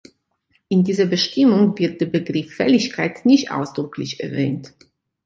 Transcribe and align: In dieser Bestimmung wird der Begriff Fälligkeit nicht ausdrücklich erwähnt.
In 0.69 0.83
dieser 0.83 1.05
Bestimmung 1.05 1.77
wird 1.77 2.01
der 2.01 2.07
Begriff 2.07 2.55
Fälligkeit 2.55 3.23
nicht 3.23 3.51
ausdrücklich 3.51 4.19
erwähnt. 4.19 4.73